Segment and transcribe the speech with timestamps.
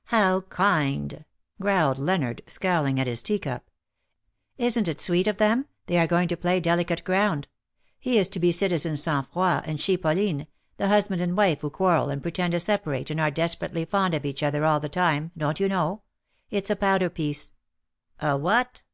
[0.16, 1.26] "How kind/^
[1.60, 3.64] growled Leonard, scowling at his teacup.
[3.64, 3.64] '^
[4.56, 5.66] Isn't it sweet of them?
[5.88, 7.48] They are going to play ^Delicate Ground.'
[7.98, 10.46] He is to be Citizen Sangfroid and she Pauline—
[10.78, 14.24] the husband and wife who quarrel and pretend to separate and are desperately fond of
[14.24, 16.00] each other all the time, don't you know?
[16.48, 17.50] It's a powder piece.'^''
[18.26, 18.84] A what